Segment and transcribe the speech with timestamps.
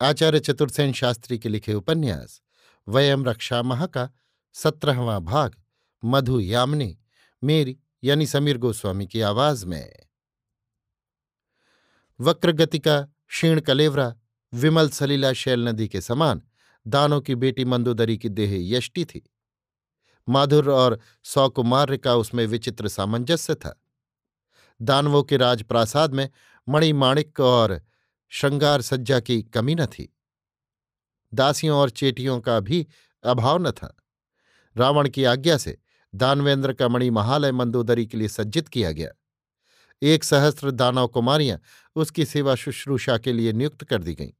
[0.00, 2.42] आचार्य चतुर्सेन शास्त्री के लिखे उपन्यास,
[2.88, 4.10] वयम रक्षा महा का
[4.52, 5.56] सत्रहवां भाग,
[6.04, 6.98] मधु यामिनी,
[7.44, 9.96] मेरी यानी समीर गोस्वामी की आवाज़ में।
[12.20, 14.16] वक्रगति का क्षीण कलेवरा,
[14.54, 16.42] विमल सलीला शैल नदी के समान,
[16.86, 19.30] दानों की बेटी मंदोदरी की देह यष्टि थी।
[20.28, 23.82] माधुर और सौकुमार्य का उसमें विचित्र सामंजस्य था।
[24.82, 26.30] दानवों के राजप्रासाद में
[26.68, 27.87] मणिमाणिक और
[28.28, 30.16] श्रृंगार सज्जा की कमी न थी।
[31.34, 32.86] दासियों और चेटियों का भी
[33.24, 33.96] अभाव न था।
[34.76, 35.78] रावण की आज्ञा से
[36.14, 39.10] दानवेंद्र का मणि महालय मंदोदरी के लिए सज्जित किया गया।
[40.02, 41.58] एक सहस्त्र दानव कुमारियाँ
[41.96, 44.30] उसकी सेवा शुश्रूषा के लिए नियुक्त कर दी गईं।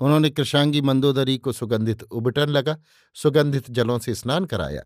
[0.00, 2.78] उन्होंने कृषांगी मंदोदरी को सुगंधित उबटन लगा,
[3.14, 4.82] सुगंधित जलों से स्नान कराया।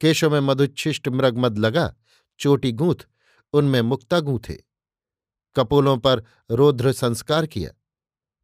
[0.00, 1.94] केशों में मधुच्छिष्ट मृगमद लगा,
[2.38, 3.08] चोटी गूंथ,
[3.52, 4.65] उनमें मुक्ता गूंथे।
[5.56, 7.70] कपोलों पर रौद्र संस्कार किया।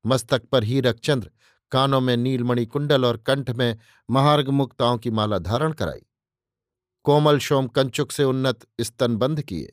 [0.07, 1.31] मस्तक पर हीरक चंद्र
[1.71, 3.79] कानों में नीलमणि कुंडल और कंठ में
[4.11, 6.03] महार्ग मुक्ताओं की माला धारण कराई।
[7.05, 9.73] कोमल शोम कंचुक से उन्नत स्तन बंध किए।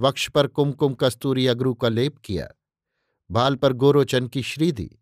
[0.00, 2.48] वक्ष पर कुमकुम कस्तूरी अग्रु का लेप किया।
[3.30, 4.98] भाल पर गोरोचन की श्री दी।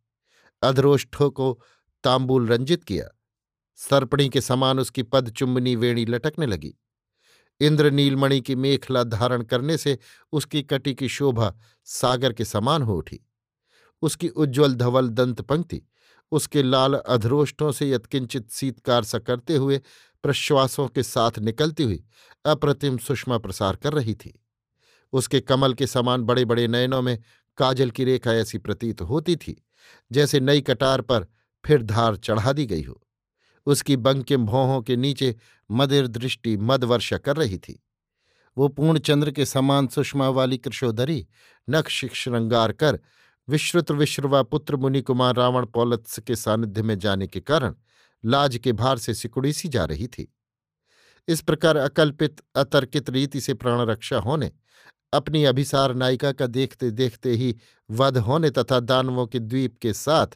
[0.63, 1.63] अधरोष्ठों को
[2.05, 3.19] तांबूल रंजित किया।
[3.77, 6.75] सर्पणी के समान उसकी पद चुम्बनी वेणी लटकने लगी।
[7.61, 9.99] इंद्र नीलमणि की मेखला धारण करने से
[10.33, 11.55] उसकी कटी की शोभा
[11.85, 13.21] सागर के समान हो उठी।
[14.03, 15.83] उसकी उज्ज्वल धवल दंत पंक्ति,
[16.33, 19.81] उसके लाल अधरोष्टों से यत्किंचित शीतकार सा करते हुए
[20.25, 22.05] प्रश्वासों के साथ निकलती हुई
[22.45, 24.39] अप्रतिम सुषमा प्रसार कर रही थी।
[25.13, 27.19] उसके कमल के समान बड़े बड़े नयनों में
[27.59, 29.57] काजल की रेखा ऐसी प्रतीत होती थी,
[30.13, 31.27] जैसे नई कटार पर
[31.65, 33.01] फिर धार चढ़ा दी गई हो।
[33.67, 35.35] उसकी बंकिम भौहों के नीचे
[35.71, 37.83] मदिर दृष्टि मदवर्षा कर रही थी।
[38.57, 41.27] वो पूर्णचंद्र के समान सुषमा वाली कृशोदरी
[41.71, 42.99] नक्श श्रृंगार कर,
[43.49, 47.75] विश्रुत विश्रवा पुत्र मुनि कुमार रावण पौलत्स के सानिध्य में जाने के कारण
[48.25, 50.33] लाज के भार से सिकुड़ी सी जा रही थी।
[51.29, 54.51] इस प्रकार अकल्पित, अतर्कित रीति से प्राण रक्षा होने,
[55.13, 57.55] अपनी अभिसार नायिका का देखते देखते ही
[57.91, 60.27] वध होने तथा दानवों के द्वीप के साथ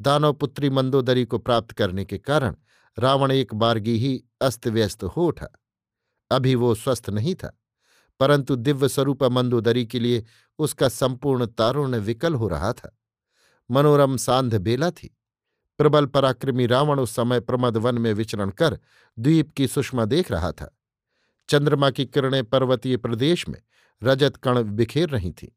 [0.00, 2.54] दानव पुत्री मंदोदरी को प्राप्त करने के कारण
[2.98, 5.48] रावण एक बारगी ही अस्त व्यस्त हो उठा।
[6.30, 7.58] अभी वो स्वस्थ नहीं था,
[8.20, 10.24] परंतु दिव्य स्वरूप मंदोदरी के लिए
[10.58, 12.96] उसका संपूर्ण तारुण्य विकल हो रहा था।
[13.70, 15.16] मनोरम सांध बेला थी।
[15.78, 18.78] प्रबल पराक्रमी रावण उस समय प्रमद वन में विचरण कर
[19.18, 20.70] द्वीप की सुषमा देख रहा था।
[21.48, 23.60] चंद्रमा की किरणें पर्वतीय प्रदेश में
[24.02, 25.48] रजत कण बिखेर रही थीं।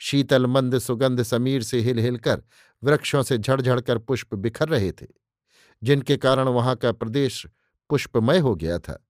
[0.00, 2.42] शीतल मंद सुगंध समीर से हिल हिलकर
[2.82, 5.06] वृक्षों से झड़झड़ कर पुष्प बिखर रहे थे।
[5.84, 7.46] जिनके कारण वहाँ का प्रदेश
[7.90, 9.04] पुष्पमय हो गया था।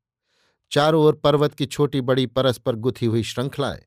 [0.73, 3.83] चारों ओर पर्वत की छोटी बड़ी परस्पर गुथी हुई श्रृंखलाएँ,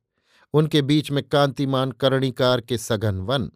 [0.53, 3.51] उनके बीच में कांतिमान करणिकार के सघन वन,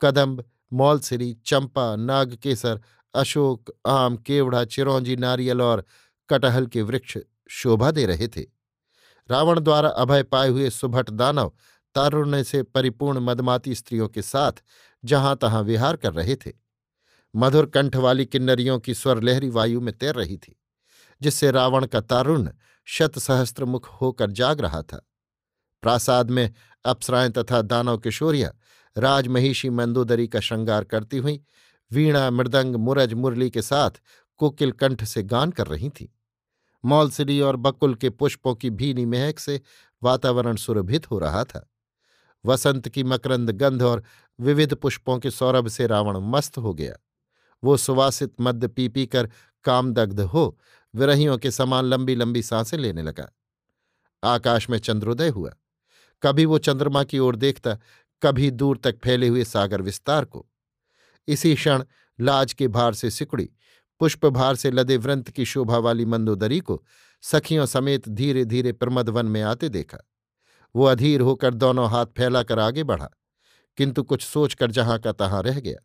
[0.00, 2.80] कदम्ब, मौलसिरी, चंपा, नागकेसर,
[3.14, 5.84] अशोक, आम, केवड़ा, चिरौंजी, नारियल और
[6.28, 7.18] कटहल के वृक्ष
[7.50, 8.42] शोभा दे रहे थे।
[9.30, 11.52] रावण द्वारा अभय पाए हुए सुभट दानव
[11.94, 14.62] तारुण्य से परिपूर्ण मदमाती स्त्रियों के साथ
[15.04, 16.52] जहाँ तहां विहार कर रहे थे।
[17.36, 20.60] मधुर कंठ वाली किन्नरियों की स्वर लहरी वायु में तैर रही थी,
[21.22, 22.52] जिससे रावण का तारुण्य
[22.84, 25.06] शत सहस्त्र मुख होकर जाग रहा था।
[25.82, 26.52] प्रासाद में
[26.84, 28.52] अप्सराएँ तथा दानव किशोरियाँ
[28.98, 31.42] राजमहिषी मंदोदरी का श्रृंगार करती हुई,
[31.92, 33.90] वीणा, मृदंग, मुरज, मुरली के साथ
[34.36, 36.06] कोकिल कंठ से गान कर रही थीं।
[36.84, 39.60] मौलसिरी और बकुल के पुष्पों की भीनी महक से
[40.02, 41.70] वातावरण सुरभित हो रहा था।
[42.44, 44.02] वसंत की मकरंद गंध और
[44.40, 46.96] विविध पुष्पों के सौरभ से रावण मस्त हो गया।
[47.64, 49.28] वो सुवासित मद्य पी पी कर
[49.64, 50.58] कामदग्ध हो,
[50.94, 53.30] विरहियों के समान लंबी लंबी साँसें लेने लगा।
[54.22, 55.50] आकाश में चंद्रोदय हुआ।
[56.22, 57.78] कभी वो चंद्रमा की ओर देखता,
[58.22, 60.46] कभी दूर तक फैले हुए सागर विस्तार को।
[61.28, 61.84] इसी क्षण
[62.18, 63.48] लाज के भार से सिकुड़ी,
[64.00, 66.82] पुष्प भार से लदे व्रंत की शोभा वाली मंदोदरी को
[67.22, 69.98] सखियों समेत धीरे धीरे प्रमद वन में आते देखा।
[70.74, 73.08] वो अधीर होकर दोनों हाथ फैलाकर आगे बढ़ा,
[73.78, 75.78] किंतु कुछ सोचकर जहाँ का तहां रह गया।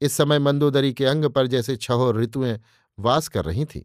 [0.00, 2.60] इस समय मंदोदरी के अंग पर जैसे छहो ऋतुएँ
[2.98, 3.82] वास कर रही थीं।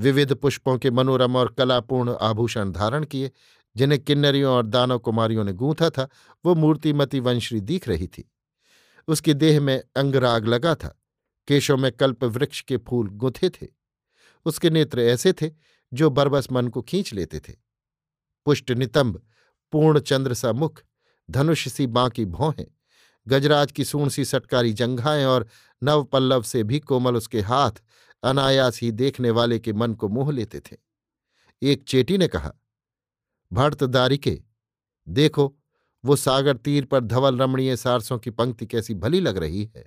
[0.00, 3.30] विविध पुष्पों के मनोरम और कलापूर्ण आभूषण धारण किए,
[3.76, 6.08] जिन्हें किन्नरियों और दानव कुमारियों ने गूंथा था,
[6.44, 8.32] वो मूर्तिमती वंश्री दिख रही थी।
[9.08, 11.00] उसके देह में अंगराग लगा था,
[11.48, 13.66] केशों में कल्प वृक्ष के फूल गुंथे थे।
[14.44, 15.50] उसके नेत्र ऐसे थे,
[15.92, 17.52] जो बरबस मन को खींच लेते थे।
[18.44, 19.22] पुष्ट नितंब,
[19.72, 20.82] पूर्ण चंद्र सा मुख,
[21.30, 22.66] धनुष सी बांकी भौहें
[23.28, 25.46] गजराज की सूण सी सटकारी जंघाएँ और
[25.82, 27.82] नवपल्लव से भी कोमल उसके हाथ
[28.22, 30.76] अनायास ही देखने वाले के मन को मोह लेते थे।
[31.62, 32.52] एक चेटी ने कहा,
[33.52, 34.42] भर्त दारिके,
[35.08, 35.56] देखो,
[36.04, 39.86] वो सागर तीर पर धवल रमणीय सारसों की पंक्ति कैसी भली लग रही है।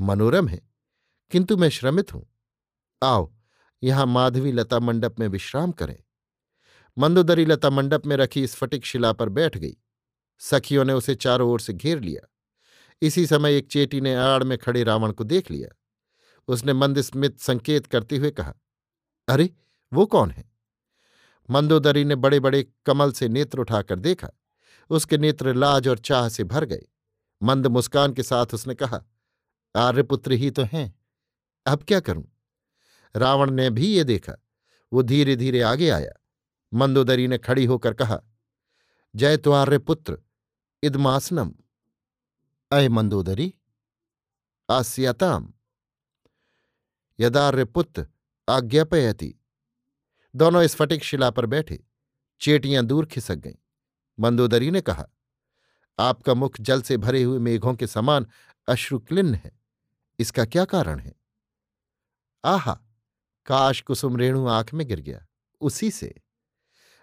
[0.00, 0.60] मनोरम है,
[1.30, 2.26] किंतु मैं श्रमित हूँ।
[3.02, 3.32] आओ,
[3.82, 5.98] यहाँ माधवी लता मंडप में विश्राम करें।
[6.98, 9.76] मंदोदरी लता मंडप में रखी स्फटिक शिला पर बैठ गई।
[10.40, 12.28] सखियों ने उसे चारों ओर से घेर लिया।
[13.02, 15.76] इसी समय एक चेटी ने आड़ में खड़े रावण को देख लिया।
[16.48, 18.54] उसने मंदस्मित संकेत करते हुए कहा,
[19.28, 19.50] अरे,
[19.92, 20.50] वो कौन है?
[21.50, 24.28] मंदोदरी ने बड़े बड़े कमल से नेत्र उठाकर देखा।
[24.90, 26.82] उसके नेत्र लाज और चाह से भर गए।
[27.42, 29.04] मंद मुस्कान के साथ उसने कहा,
[29.76, 31.00] आर्यपुत्र ही तो हैं।
[31.66, 32.36] अब क्या करूँ?
[33.16, 34.44] रावण ने भी ये देखा।
[34.92, 36.12] वो धीरे धीरे आगे आया।
[36.74, 38.20] मंदोदरी ने खड़ी होकर कहा,
[39.16, 40.18] जय तो आर्यपुत्र।
[40.82, 41.52] इदमासनम
[42.70, 43.54] अय मंदोदरी,
[44.70, 45.52] आस्यताम
[47.18, 48.06] यदार्यपुत्र
[48.48, 49.34] आज्ञापयति।
[50.34, 51.84] दोनों स्फटिक शिला पर बैठे,
[52.40, 53.54] चेटियाँ दूर खिसक गईं।
[54.18, 55.06] मंदोदरी ने कहा,
[55.98, 58.26] आपका मुख जल से भरे हुए मेघों के समान
[58.68, 59.52] अश्रुक्लिन्न है,
[60.18, 61.14] इसका क्या कारण है?
[62.44, 62.74] आहा
[63.46, 65.26] काश कुसुम रेणु आँख में गिर गया,
[65.60, 66.14] उसी से।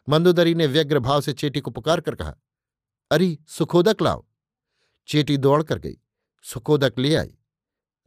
[0.10, 2.36] मंदोदरी ने व्यग्र भाव से चेटी को पुकार कर कहा
[3.12, 4.26] अरे, सुखोदक लाओ।
[5.08, 5.98] चेटी दौड़ कर गई।
[6.44, 7.38] सुखोदक ले आई।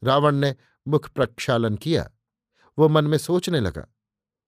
[0.03, 0.55] रावण ने
[0.87, 2.11] मुख प्रक्षालन किया।
[2.79, 3.87] वो मन में सोचने लगा,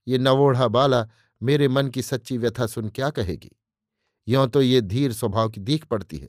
[0.06, 1.06] ये नवोढ़ा बाला
[1.40, 3.50] मेरे मन की सच्ची व्यथा सुन क्या कहेगी?
[4.28, 6.28] यों तो ये धीर स्वभाव की दीख पड़ती है,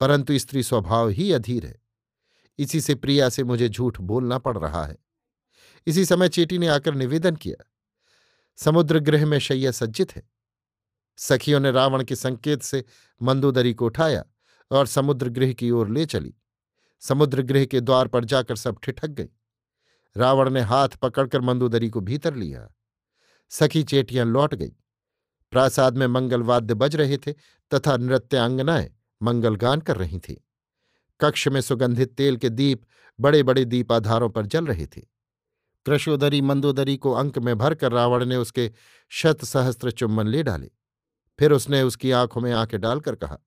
[0.00, 1.80] परंतु स्त्री स्वभाव ही अधीर है।
[2.58, 4.96] इसी से प्रिया से मुझे झूठ बोलना पड़ रहा है।
[5.86, 7.64] इसी समय चेटी ने आकर निवेदन किया
[8.58, 10.22] समुद्र गृह में शैया सज्जित है।
[11.18, 12.84] सखियों ने रावण के संकेत से
[13.22, 14.24] मंदोदरी को उठाया
[14.70, 16.34] और समुद्र गृह की ओर ले चली।
[17.00, 19.28] समुद्र गृह के द्वार पर जाकर सब ठिठक गई
[20.16, 22.74] रावण ने हाथ पकड़कर मंदोदरी को भीतर लिया।
[23.50, 24.72] सखी चेटियाँ लौट गई।
[25.50, 27.32] प्रासाद में मंगल वाद्य बज रहे थे
[27.74, 28.90] तथा नृत्यांगनाएँ
[29.22, 30.36] मंगल गान कर रही थीं।
[31.20, 32.82] कक्ष में सुगंधित तेल के दीप
[33.20, 35.00] बड़े बड़े दीपाधारों पर जल रहे थे।
[35.86, 38.72] कृशोदरी मंदोदरी को अंक में भरकर रावण ने उसके
[39.08, 40.77] शत सहस्त्र चुम्बन ले डाले।
[41.38, 43.38] फिर उसने उसकी आँखों में आँखें डालकर कहा,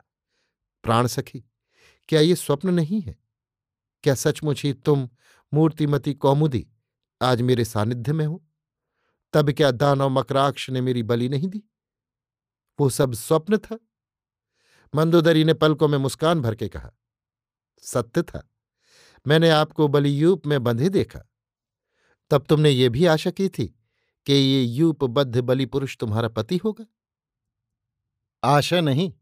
[0.83, 1.43] प्राण सखी,
[2.07, 3.17] क्या ये स्वप्न नहीं है?
[4.03, 5.09] क्या सचमुच ही तुम
[5.53, 6.67] मूर्तिमती कौमुदी
[7.21, 8.43] आज मेरे सानिध्य में हो?
[9.33, 11.63] तब क्या दानव मकराक्ष ने मेरी बलि नहीं दी?
[12.79, 13.79] वो सब स्वप्न था?
[14.95, 16.91] मंदोदरी ने पलकों में मुस्कान भर के कहा,
[17.81, 18.49] सत्य था।
[19.27, 21.23] मैंने आपको बलियूप में बंधे देखा।
[22.29, 23.67] तब तुमने ये भी आशा की थी
[24.25, 26.85] कि ये यूपबद्ध बलि पुरुष तुम्हारा पति होगा?
[28.43, 29.13] आशा नहीं,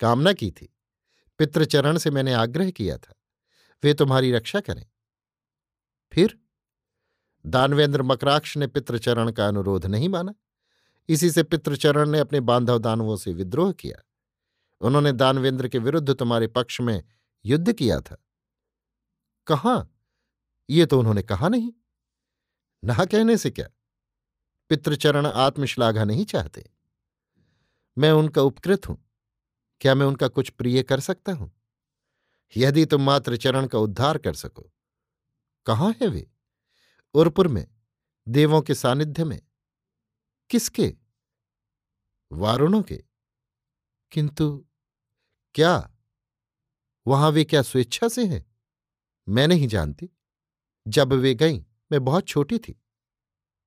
[0.00, 0.74] कामना की थी।
[1.38, 3.14] पितृचरण से मैंने आग्रह किया था,
[3.84, 4.86] वे तुम्हारी रक्षा करें।
[6.12, 6.38] फिर
[7.46, 10.34] दानवेंद्र मकराक्ष ने पितृचरण का अनुरोध नहीं माना।
[11.08, 14.02] इसी से पितृचरण ने अपने बांधव दानवों से विद्रोह किया।
[14.80, 17.02] उन्होंने दानवेंद्र के विरुद्ध तुम्हारे पक्ष में
[17.44, 18.16] युद्ध किया था।
[19.46, 19.94] कहाँ?
[20.70, 21.72] ये तो उन्होंने कहा नहीं।
[22.84, 23.68] ना कहने से क्या?
[24.68, 26.70] पितृचरण आत्मश्लाघा नहीं चाहते।
[27.98, 29.10] मैं उनका उपकृत हूँ।
[29.80, 31.52] क्या मैं उनका कुछ प्रिय कर सकता हूँ?
[32.56, 34.72] यदि तुम मात्र चरण का उद्धार कर सको।
[35.66, 36.30] कहाँ है वे?
[37.14, 37.68] उरपुर में,
[38.28, 39.42] देवों के सानिध्य में।
[40.50, 40.96] किसके?
[42.32, 43.04] वारुणों के।
[44.12, 44.66] किंतु
[45.54, 45.94] क्या?
[47.06, 48.46] वहाँ वे क्या स्वेच्छा से हैं?
[49.28, 50.10] मैं नहीं जानती।
[50.88, 52.82] जब वे गईं, मैं बहुत छोटी थी।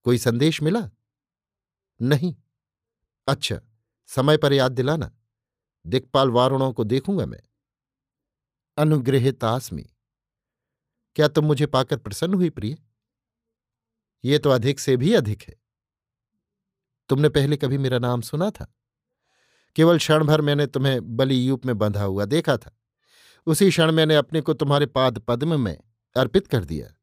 [0.04, 0.90] कोई संदेश मिला?
[2.02, 2.36] नहीं।
[3.28, 3.62] अच्छा
[4.16, 5.12] समय पर याद दिलाना।
[5.88, 7.42] दिक्पाल वारुणों को देखूँगा मैं।
[8.78, 9.84] अनुग्रहितास्मी
[11.16, 12.78] क्या तुम मुझे पाकर प्रसन्न हुई प्रिय?
[14.24, 15.56] ये तो अधिक से भी अधिक है।
[17.10, 18.74] तुमने पहले कभी मेरा नाम सुना था?
[19.76, 22.78] केवल क्षण भर मैंने तुम्हें बलियूप में बंधा हुआ देखा था।
[23.46, 25.78] उसी क्षण मैंने अपने को तुम्हारे पाद पद्म में
[26.16, 26.94] अर्पित कर दिया।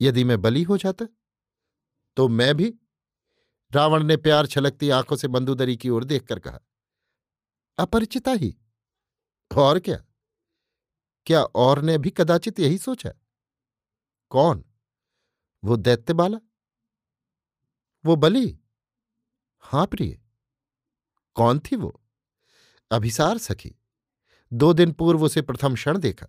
[0.00, 1.06] यदि मैं बली हो जाता
[2.16, 2.74] तो मैं भी
[3.72, 6.58] रावण ने प्यार छलकती आँखों से बंदूदरी की ओर देखकर कहा,
[7.78, 8.56] अपरिचिता ही?
[9.56, 10.04] और क्या?
[11.26, 13.12] क्या और ने भी कदाचित यही सोचा
[14.30, 14.64] कौन?
[15.64, 16.38] वो दैत्य बाला?
[18.04, 18.60] वो बली?
[19.60, 20.20] हाँ प्रिय।
[21.34, 22.02] कौन थी वो?
[22.90, 23.76] अभिसार सखी।
[24.52, 26.26] दो दिन पूर्व उसे प्रथम क्षण देखा।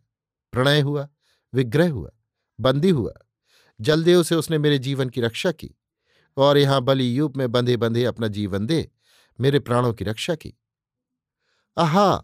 [0.51, 1.09] प्रणय हुआ,
[1.53, 2.11] विग्रह हुआ,
[2.59, 3.13] बंदी हुआ।
[3.81, 5.75] जल्दी उसे उसने मेरे जीवन की रक्षा की।
[6.37, 8.91] और यहाँ बलि यूप में बंधे बंधे अपना जीवन दे,
[9.39, 10.53] मेरे प्राणों की रक्षा की।
[11.77, 12.23] आहा!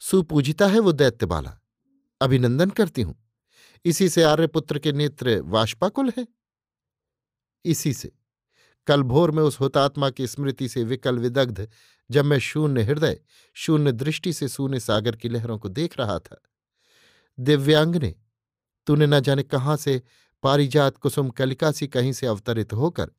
[0.00, 1.60] सुपूजिता है वो दैत्य बाला
[2.20, 3.30] अभिनंदन करती हूँ।
[3.84, 6.26] इसी से आर्यपुत्र के नेत्र वाष्पाकुल है।
[7.64, 8.12] इसी से।
[8.86, 11.68] कल भोर में उस हुतात्मा की स्मृति से विकल विदग्ध,
[12.10, 13.20] जब मैं शून्य हृदय,
[13.54, 16.42] शून्य दृष्टि से शून्य सागर की लहरों को देख रहा था।
[17.40, 18.14] दिव्यांग ने
[18.86, 20.02] तूने न जाने कहाँ से
[20.42, 23.10] पारिजात कुसुम कलिका सी कहीं से अवतरित होकर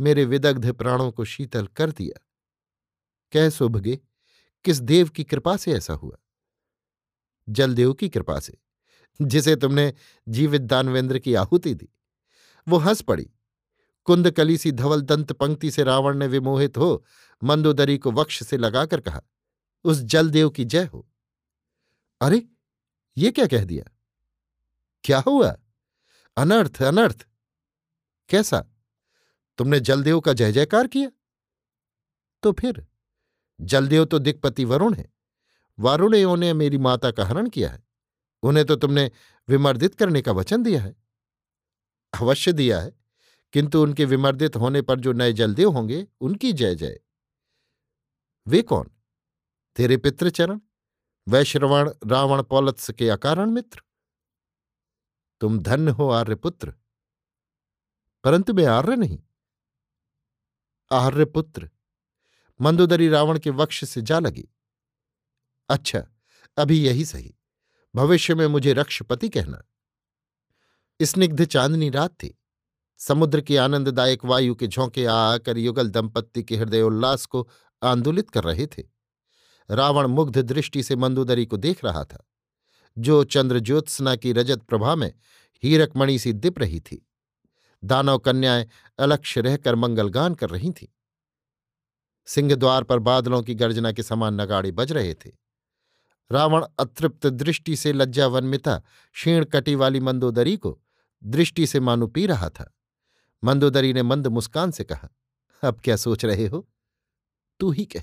[0.00, 2.26] मेरे विदग्ध प्राणों को शीतल कर दिया।
[3.32, 3.96] कह सुभगे,
[4.64, 6.16] किस देव की कृपा से ऐसा हुआ?
[7.48, 8.58] जलदेव की कृपा से,
[9.22, 9.94] जिसे तुमने
[10.28, 11.88] जीवित दानवेंद्र की आहुति दी।
[12.68, 13.30] वो हंस पड़ी।
[14.04, 17.04] कुंदकली सी धवल दंत पंक्ति से रावण ने विमोहित हो
[17.44, 19.22] मंदोदरी को वक्ष से लगाकर कहा,
[19.84, 21.08] उस जलदेव की जय हो।
[22.20, 22.48] अरे,
[23.16, 23.96] ये क्या कह दिया?
[25.04, 25.56] क्या हुआ?
[26.36, 27.26] अनर्थ अनर्थ।
[28.28, 28.71] कैसा?
[29.58, 31.10] तुमने जलदेव का जय जयकार किया?
[32.42, 32.86] तो फिर,
[33.60, 35.12] जलदेव तो दिक्पति वरुण है।
[35.78, 37.84] वारुणेयों ने मेरी माता का हरण किया है।
[38.42, 39.10] उन्हें तो तुमने
[39.48, 40.96] विमर्दित करने का वचन दिया है।
[42.20, 42.92] अवश्य दिया है,
[43.52, 47.00] किंतु उनके विमर्दित होने पर जो नए जलदेव होंगे, उनकी जय जय
[48.48, 48.90] वे कौन?
[49.76, 50.60] तेरे पितृचरण,
[51.28, 53.82] वैश्रवण, रावण, पौलत्स के अकारण मित्र।
[55.40, 56.74] तुम धन्य हो, आर्यपुत्र।
[58.24, 59.18] परंतु मैं आर्य नहीं।
[60.92, 61.70] आर्यपुत्र
[62.60, 64.48] मंदोदरी रावण के वक्ष से जा लगी।
[65.68, 66.06] अच्छा
[66.56, 67.34] अभी यही सही।
[67.96, 69.62] भविष्य में मुझे रक्षपति कहना।
[71.02, 72.38] स्निग्ध चांदनी रात थी।
[72.98, 77.48] समुद्र की आनंददायक वायु के झोंके आकर युगल दंपत्ति के हृदय उल्लास को
[77.82, 78.82] आंदोलित कर रहे थे।
[79.70, 82.28] रावण मुग्ध दृष्टि से मंदोदरी को देख रहा था।
[82.98, 85.14] जो चंद्र ज्योत्सना की रजत प्रभा में
[85.62, 87.08] हीरकमणि सी दिप रही थी।
[87.84, 90.88] दानव कन्याएँ अलक्ष्य रहकर मंगलगान कर रही थीं।
[92.26, 95.30] सिंहद्वार पर बादलों की गर्जना के समान नगाड़े बज रहे थे।
[96.32, 98.78] रावण अतृप्त दृष्टि से लज्जावन्मिता
[99.12, 100.80] क्षीण कटी वाली मंदोदरी को
[101.24, 102.74] दृष्टि से मानो पी रहा था।
[103.44, 105.08] मंदोदरी ने मंद मुस्कान से कहा,
[105.64, 106.68] अब क्या सोच रहे हो?
[107.60, 108.02] तू ही कह,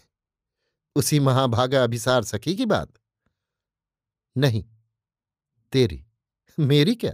[0.96, 2.94] उसी महाभागा अभिसार सखी की बात?
[4.38, 4.66] नहीं,
[5.72, 6.06] तेरी,
[6.60, 7.14] मेरी क्या?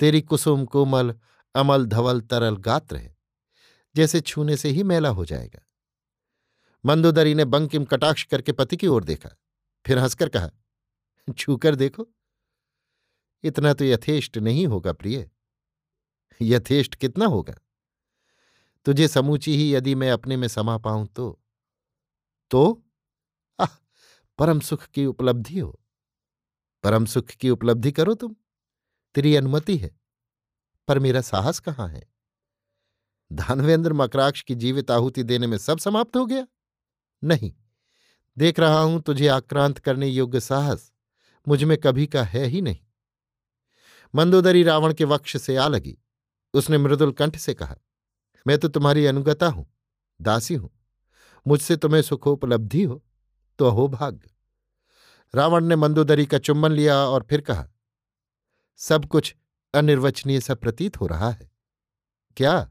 [0.00, 1.14] तेरी कुसुम कोमल
[1.54, 3.16] अमल, धवल, तरल गात्र है,
[3.96, 5.66] जैसे छूने से ही मेला हो जाएगा।
[6.84, 9.30] मंदोदरी ने बंकिम कटाक्ष करके पति की ओर देखा,
[9.86, 10.50] फिर हंसकर कहा,
[11.38, 12.08] छूकर देखो,
[13.42, 15.30] इतना तो यथेष्ट नहीं होगा प्रिय।
[16.42, 17.54] यथेष्ट कितना होगा?
[18.84, 21.42] तुझे समूची ही यदि मैं अपने में समा पाऊँ तो?
[22.50, 22.84] तो?
[23.60, 23.76] आह,
[24.38, 25.80] परम सुख की उपलब्धि हो।
[26.82, 28.36] परम सुख की उपलब्धि करो तुम,
[29.14, 29.99] तेरी अनुमति है।
[30.90, 32.02] पर मेरा साहस कहाँ है?
[33.30, 36.46] धानवेंद्र मकराक्ष की जीवित आहुति देने में सब समाप्त हो गया?
[37.22, 37.52] नहीं।
[38.36, 40.90] देख रहा हूँ तुझे आक्रांत करने योग्य साहस
[41.46, 42.78] मुझमें कभी का है ही नहीं।
[44.14, 45.96] मंदोदरी रावण के वक्ष से आ लगी।
[46.54, 47.76] उसने मृदुल कंठ से कहा,
[48.46, 49.66] मैं तो तुम्हारी अनुगता हूँ,
[50.20, 50.70] दासी हूँ।
[51.46, 53.02] मुझसे तुम्हें सुखोपलब्धि हो
[53.58, 54.30] तो अहो भाग्य।
[55.34, 57.68] रावण ने मंदोदरी का चुम्बन लिया और फिर कहा,
[58.80, 59.34] सब कुछ
[59.74, 61.50] अनिर्वचनीय सा प्रतीत हो रहा है।
[62.36, 62.70] क्या?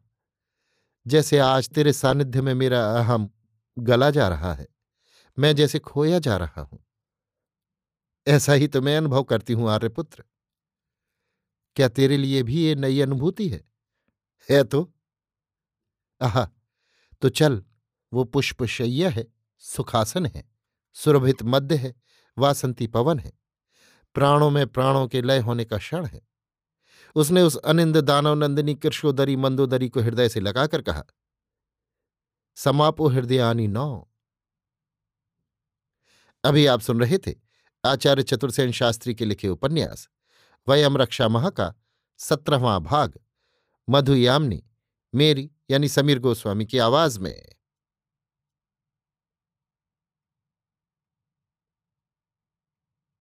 [1.05, 3.29] जैसे आज तेरे सानिध्य में मेरा अहम
[3.77, 4.67] गला जा रहा है,
[5.37, 6.83] मैं जैसे खोया जा रहा हूँ।
[8.27, 10.23] ऐसा ही तो मैं अनुभव करती हूँ, आर्यपुत्र।
[11.75, 13.63] क्या तेरे लिए भी ये नई अनुभूति है?
[14.49, 14.93] है तो?
[16.21, 16.45] आह
[17.21, 17.63] तो चल,
[18.13, 19.25] वो पुष्पशैया है,
[19.57, 20.43] सुखासन है,
[20.95, 21.93] सुरभित मध्य है,
[22.37, 23.31] वासंती पवन है,
[24.15, 26.28] प्राणों में प्राणों के लय होने का क्षण है।
[27.15, 31.03] उसने उस अनिंद दानव नंदिनी कृष्णोदरी मंदोदरी को हृदय से लगाकर कहा,
[32.57, 34.07] समापो हृदयानी नौ।
[36.43, 37.35] अभी आप सुन रहे थे
[37.85, 40.07] आचार्य चतुर्सेन शास्त्री के लिखे उपन्यास,
[40.67, 41.73] वयम रक्षा महा का
[42.19, 43.19] सत्रहवां भाग,
[43.89, 44.63] मधुयामनी,
[45.13, 47.58] मेरी यानी समीर गोस्वामी की आवाज़ में।